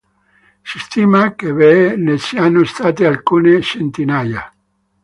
Si 0.63 0.79
stima 0.79 1.35
che 1.35 1.51
ve 1.53 1.95
ne 1.95 2.17
siano 2.17 2.63
state 2.63 3.05
alcune 3.05 3.61
centinaia. 3.61 4.51